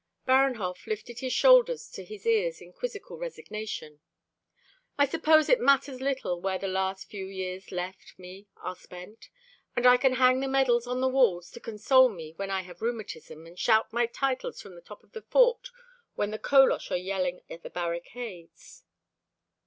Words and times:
Baranhov 0.25 0.87
lifted 0.87 1.19
his 1.19 1.31
shoulders 1.31 1.87
to 1.91 2.03
his 2.03 2.25
ears 2.25 2.59
in 2.59 2.73
quizzical 2.73 3.19
resignation. 3.19 3.99
"I 4.97 5.05
suppose 5.05 5.47
it 5.47 5.59
matters 5.61 6.01
little 6.01 6.41
where 6.41 6.57
the 6.57 6.67
last 6.67 7.07
few 7.07 7.27
years 7.27 7.71
left 7.71 8.17
me 8.17 8.47
are 8.57 8.75
spent, 8.75 9.29
and 9.75 9.85
I 9.85 9.97
can 9.97 10.13
hang 10.13 10.39
the 10.39 10.47
medals 10.47 10.87
on 10.87 11.01
the 11.01 11.07
walls 11.07 11.51
to 11.51 11.59
console 11.59 12.09
me 12.09 12.33
when 12.35 12.49
I 12.49 12.63
have 12.63 12.81
rheumatism, 12.81 13.45
and 13.45 13.59
shout 13.59 13.93
my 13.93 14.07
titles 14.07 14.59
from 14.59 14.73
the 14.73 14.81
top 14.81 15.03
of 15.03 15.11
the 15.11 15.21
fort 15.21 15.69
when 16.15 16.31
the 16.31 16.39
Kolosh 16.39 16.89
are 16.89 16.97
yelling 16.97 17.41
at 17.47 17.61
the 17.61 17.69
barricades." 17.69 18.83